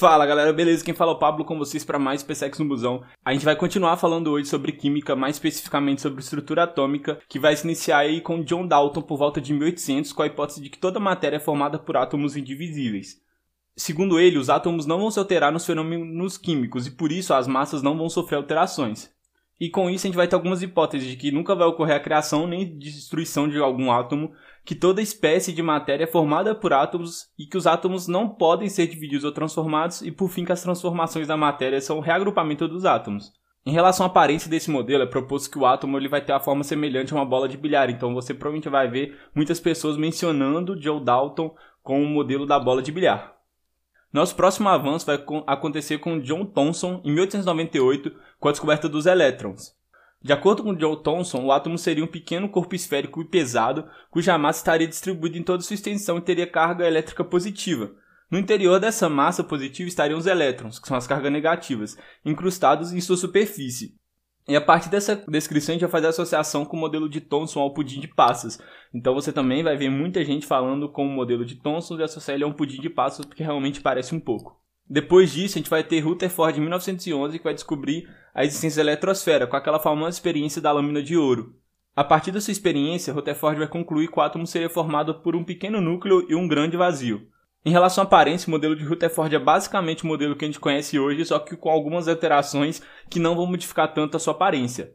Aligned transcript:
Fala 0.00 0.24
galera, 0.24 0.50
beleza? 0.50 0.82
Quem 0.82 0.94
fala 0.94 1.12
é 1.12 1.14
o 1.14 1.18
Pablo 1.18 1.44
com 1.44 1.58
vocês 1.58 1.84
para 1.84 1.98
mais 1.98 2.22
PSEX 2.22 2.58
no 2.58 2.64
Busão. 2.64 3.02
A 3.22 3.34
gente 3.34 3.44
vai 3.44 3.54
continuar 3.54 3.98
falando 3.98 4.30
hoje 4.30 4.48
sobre 4.48 4.72
química, 4.72 5.14
mais 5.14 5.36
especificamente 5.36 6.00
sobre 6.00 6.22
estrutura 6.22 6.62
atômica, 6.62 7.18
que 7.28 7.38
vai 7.38 7.54
se 7.54 7.66
iniciar 7.66 7.98
aí 7.98 8.22
com 8.22 8.42
John 8.42 8.66
Dalton 8.66 9.02
por 9.02 9.18
volta 9.18 9.42
de 9.42 9.52
1800, 9.52 10.10
com 10.14 10.22
a 10.22 10.26
hipótese 10.26 10.62
de 10.62 10.70
que 10.70 10.78
toda 10.78 10.98
matéria 10.98 11.36
é 11.36 11.38
formada 11.38 11.78
por 11.78 11.98
átomos 11.98 12.34
indivisíveis. 12.34 13.20
Segundo 13.76 14.18
ele, 14.18 14.38
os 14.38 14.48
átomos 14.48 14.86
não 14.86 15.00
vão 15.00 15.10
se 15.10 15.18
alterar 15.18 15.52
nos 15.52 15.66
fenômenos 15.66 16.38
químicos 16.38 16.86
e 16.86 16.92
por 16.92 17.12
isso 17.12 17.34
as 17.34 17.46
massas 17.46 17.82
não 17.82 17.98
vão 17.98 18.08
sofrer 18.08 18.36
alterações. 18.36 19.10
E 19.60 19.68
com 19.68 19.90
isso 19.90 20.06
a 20.06 20.08
gente 20.08 20.16
vai 20.16 20.26
ter 20.26 20.34
algumas 20.34 20.62
hipóteses 20.62 21.06
de 21.06 21.16
que 21.16 21.30
nunca 21.30 21.54
vai 21.54 21.66
ocorrer 21.66 21.96
a 21.96 22.00
criação 22.00 22.46
nem 22.46 22.78
destruição 22.78 23.46
de 23.46 23.58
algum 23.58 23.92
átomo, 23.92 24.32
que 24.64 24.74
toda 24.74 25.02
espécie 25.02 25.52
de 25.52 25.62
matéria 25.62 26.04
é 26.04 26.06
formada 26.06 26.54
por 26.54 26.72
átomos 26.72 27.28
e 27.38 27.44
que 27.44 27.58
os 27.58 27.66
átomos 27.66 28.08
não 28.08 28.26
podem 28.26 28.70
ser 28.70 28.86
divididos 28.86 29.24
ou 29.24 29.32
transformados 29.32 30.00
e 30.00 30.10
por 30.10 30.30
fim 30.30 30.46
que 30.46 30.52
as 30.52 30.62
transformações 30.62 31.28
da 31.28 31.36
matéria 31.36 31.80
são 31.80 31.98
o 31.98 32.00
reagrupamento 32.00 32.66
dos 32.66 32.86
átomos. 32.86 33.32
Em 33.66 33.72
relação 33.72 34.06
à 34.06 34.08
aparência 34.08 34.50
desse 34.50 34.70
modelo, 34.70 35.02
é 35.02 35.06
proposto 35.06 35.50
que 35.50 35.58
o 35.58 35.66
átomo 35.66 35.98
ele 35.98 36.08
vai 36.08 36.24
ter 36.24 36.32
a 36.32 36.40
forma 36.40 36.64
semelhante 36.64 37.12
a 37.12 37.16
uma 37.16 37.26
bola 37.26 37.46
de 37.46 37.58
bilhar, 37.58 37.90
então 37.90 38.14
você 38.14 38.32
provavelmente 38.32 38.70
vai 38.70 38.88
ver 38.88 39.18
muitas 39.34 39.60
pessoas 39.60 39.98
mencionando 39.98 40.80
Joe 40.80 41.04
Dalton 41.04 41.54
com 41.82 42.02
o 42.02 42.06
modelo 42.06 42.46
da 42.46 42.58
bola 42.58 42.80
de 42.80 42.90
bilhar. 42.90 43.39
Nosso 44.12 44.34
próximo 44.34 44.68
avanço 44.68 45.06
vai 45.06 45.22
acontecer 45.46 45.98
com 45.98 46.20
John 46.20 46.44
Thomson 46.44 47.00
em 47.04 47.12
1898, 47.12 48.12
com 48.40 48.48
a 48.48 48.50
descoberta 48.50 48.88
dos 48.88 49.06
elétrons. 49.06 49.72
De 50.20 50.32
acordo 50.32 50.64
com 50.64 50.74
John 50.74 50.96
Thomson, 50.96 51.44
o 51.44 51.52
átomo 51.52 51.78
seria 51.78 52.04
um 52.04 52.08
pequeno 52.08 52.48
corpo 52.48 52.74
esférico 52.74 53.22
e 53.22 53.24
pesado, 53.24 53.88
cuja 54.10 54.36
massa 54.36 54.58
estaria 54.58 54.88
distribuída 54.88 55.38
em 55.38 55.42
toda 55.42 55.62
sua 55.62 55.74
extensão 55.74 56.18
e 56.18 56.22
teria 56.22 56.46
carga 56.46 56.86
elétrica 56.86 57.22
positiva. 57.22 57.92
No 58.28 58.38
interior 58.38 58.80
dessa 58.80 59.08
massa 59.08 59.44
positiva 59.44 59.88
estariam 59.88 60.18
os 60.18 60.26
elétrons, 60.26 60.78
que 60.78 60.88
são 60.88 60.96
as 60.96 61.06
cargas 61.06 61.32
negativas, 61.32 61.96
incrustados 62.24 62.92
em 62.92 63.00
sua 63.00 63.16
superfície. 63.16 63.99
E 64.50 64.56
a 64.56 64.60
partir 64.60 64.90
dessa 64.90 65.14
descrição 65.28 65.72
a 65.72 65.74
gente 65.74 65.82
vai 65.82 65.90
fazer 65.90 66.08
associação 66.08 66.64
com 66.64 66.76
o 66.76 66.80
modelo 66.80 67.08
de 67.08 67.20
Thomson 67.20 67.60
ao 67.60 67.72
pudim 67.72 68.00
de 68.00 68.08
passas. 68.08 68.58
Então 68.92 69.14
você 69.14 69.32
também 69.32 69.62
vai 69.62 69.76
ver 69.76 69.88
muita 69.88 70.24
gente 70.24 70.44
falando 70.44 70.88
com 70.88 71.06
o 71.06 71.08
modelo 71.08 71.44
de 71.44 71.54
Thomson 71.54 71.96
e 71.96 72.02
associar 72.02 72.34
ele 72.34 72.42
a 72.42 72.48
um 72.48 72.52
pudim 72.52 72.80
de 72.80 72.90
passas, 72.90 73.24
porque 73.24 73.44
realmente 73.44 73.80
parece 73.80 74.12
um 74.12 74.18
pouco. 74.18 74.60
Depois 74.88 75.30
disso, 75.30 75.56
a 75.56 75.60
gente 75.60 75.70
vai 75.70 75.84
ter 75.84 76.00
Rutherford 76.00 76.58
em 76.58 76.62
1911 76.62 77.38
que 77.38 77.44
vai 77.44 77.54
descobrir 77.54 78.08
a 78.34 78.44
existência 78.44 78.82
da 78.82 78.90
eletrosfera, 78.90 79.46
com 79.46 79.54
aquela 79.54 79.78
famosa 79.78 80.16
experiência 80.16 80.60
da 80.60 80.72
lâmina 80.72 81.00
de 81.00 81.16
ouro. 81.16 81.54
A 81.94 82.02
partir 82.02 82.32
dessa 82.32 82.50
experiência, 82.50 83.14
Rutherford 83.14 83.56
vai 83.56 83.68
concluir 83.68 84.08
que 84.08 84.18
o 84.18 84.20
átomo 84.20 84.48
seria 84.48 84.68
formado 84.68 85.20
por 85.20 85.36
um 85.36 85.44
pequeno 85.44 85.80
núcleo 85.80 86.26
e 86.28 86.34
um 86.34 86.48
grande 86.48 86.76
vazio. 86.76 87.24
Em 87.62 87.70
relação 87.70 88.02
à 88.02 88.06
aparência, 88.06 88.48
o 88.48 88.50
modelo 88.50 88.74
de 88.74 88.84
Rutherford 88.84 89.34
é 89.36 89.38
basicamente 89.38 90.02
o 90.02 90.06
modelo 90.06 90.34
que 90.34 90.46
a 90.46 90.48
gente 90.48 90.58
conhece 90.58 90.98
hoje, 90.98 91.26
só 91.26 91.38
que 91.38 91.56
com 91.56 91.68
algumas 91.68 92.08
alterações 92.08 92.80
que 93.10 93.18
não 93.18 93.36
vão 93.36 93.46
modificar 93.46 93.92
tanto 93.92 94.16
a 94.16 94.20
sua 94.20 94.32
aparência. 94.32 94.94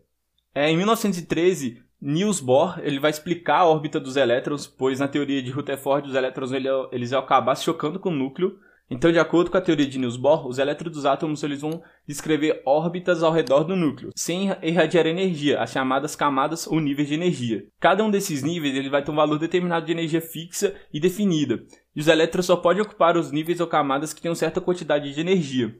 É, 0.53 0.72
em 0.72 0.77
1913, 0.77 1.83
Niels 2.02 2.39
Bohr 2.39 2.80
ele 2.81 2.99
vai 2.99 3.11
explicar 3.11 3.59
a 3.59 3.66
órbita 3.66 3.99
dos 3.99 4.16
elétrons, 4.16 4.66
pois 4.66 4.99
na 4.99 5.07
teoria 5.07 5.44
de 5.44 5.52
Rutherford 5.52 6.09
os 6.09 6.16
elétrons 6.16 6.52
eles 6.91 7.11
vão 7.11 7.19
acabar 7.19 7.55
se 7.55 7.63
chocando 7.63 7.99
com 7.99 8.09
o 8.09 8.16
núcleo. 8.16 8.57
Então, 8.89 9.11
de 9.11 9.17
acordo 9.17 9.50
com 9.50 9.57
a 9.57 9.61
teoria 9.61 9.88
de 9.88 9.97
Niels 9.97 10.17
Bohr, 10.17 10.47
os 10.47 10.59
elétrons 10.59 10.94
dos 10.94 11.05
átomos 11.05 11.41
eles 11.44 11.61
vão 11.61 11.81
descrever 12.07 12.61
órbitas 12.66 13.23
ao 13.23 13.31
redor 13.31 13.63
do 13.63 13.75
núcleo, 13.75 14.11
sem 14.16 14.55
irradiar 14.61 15.07
energia, 15.07 15.59
as 15.59 15.72
chamadas 15.72 16.16
camadas 16.16 16.67
ou 16.67 16.79
níveis 16.79 17.07
de 17.07 17.16
energia. 17.16 17.66
Cada 17.79 18.03
um 18.03 18.11
desses 18.11 18.44
níveis 18.44 18.75
ele 18.75 18.89
vai 18.89 19.03
ter 19.03 19.09
um 19.09 19.16
valor 19.16 19.39
determinado 19.39 19.85
de 19.85 19.91
energia 19.91 20.22
fixa 20.22 20.75
e 20.94 21.00
definida, 21.00 21.63
e 21.95 22.01
os 22.01 22.07
elétrons 22.07 22.45
só 22.45 22.55
podem 22.55 22.81
ocupar 22.81 23.17
os 23.17 23.31
níveis 23.31 23.59
ou 23.59 23.67
camadas 23.67 24.13
que 24.13 24.21
tenham 24.21 24.35
certa 24.35 24.59
quantidade 24.59 25.13
de 25.13 25.19
energia. 25.19 25.75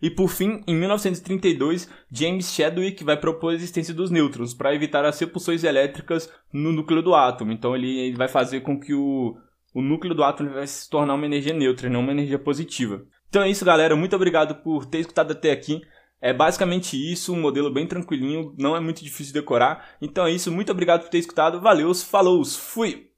E 0.00 0.10
por 0.10 0.28
fim, 0.28 0.62
em 0.66 0.74
1932, 0.74 1.88
James 2.10 2.52
Chadwick 2.52 3.02
vai 3.02 3.16
propor 3.16 3.52
a 3.52 3.54
existência 3.54 3.94
dos 3.94 4.10
nêutrons 4.10 4.52
para 4.52 4.74
evitar 4.74 5.04
as 5.04 5.18
repulsões 5.18 5.64
elétricas 5.64 6.30
no 6.52 6.70
núcleo 6.70 7.02
do 7.02 7.14
átomo. 7.14 7.50
Então 7.50 7.74
ele 7.74 8.14
vai 8.14 8.28
fazer 8.28 8.60
com 8.60 8.78
que 8.78 8.92
o, 8.92 9.34
o 9.74 9.80
núcleo 9.80 10.14
do 10.14 10.22
átomo 10.22 10.50
vai 10.50 10.66
se 10.66 10.88
tornar 10.88 11.14
uma 11.14 11.24
energia 11.24 11.54
neutra, 11.54 11.88
não 11.88 12.00
uma 12.00 12.12
energia 12.12 12.38
positiva. 12.38 13.06
Então 13.28 13.42
é 13.42 13.48
isso, 13.48 13.64
galera. 13.64 13.96
Muito 13.96 14.14
obrigado 14.14 14.56
por 14.56 14.84
ter 14.84 14.98
escutado 14.98 15.32
até 15.32 15.50
aqui. 15.50 15.80
É 16.20 16.32
basicamente 16.32 16.96
isso, 16.96 17.32
um 17.32 17.40
modelo 17.40 17.70
bem 17.70 17.86
tranquilinho, 17.86 18.54
não 18.58 18.74
é 18.74 18.80
muito 18.80 19.02
difícil 19.02 19.32
de 19.32 19.40
decorar. 19.40 19.96
Então 20.00 20.26
é 20.26 20.30
isso, 20.30 20.50
muito 20.52 20.72
obrigado 20.72 21.02
por 21.02 21.10
ter 21.10 21.18
escutado. 21.18 21.60
Valeu, 21.60 21.94
falou, 21.94 22.44
fui! 22.44 23.10